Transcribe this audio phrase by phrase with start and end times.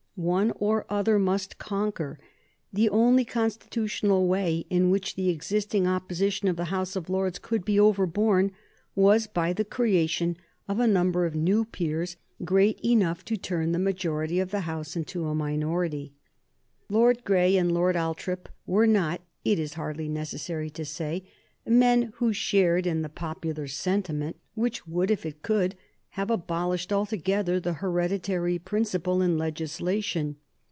[0.15, 2.19] One or other must conquer.
[2.71, 7.65] The only constitutional way in which the existing opposition of the House of Lords could
[7.65, 8.51] be overborne
[8.93, 10.37] was by the creation
[10.67, 14.89] of a number of new peers great enough to turn the majority of the House
[14.95, 16.13] of Lords into a minority.
[16.87, 21.23] Lord Grey and Lord Althorp were not, it is hardly necessary to say,
[21.65, 25.73] men who shared in the popular sentiment, which would, if it could,
[26.15, 30.35] have abolished altogether the hereditary principle in legislation.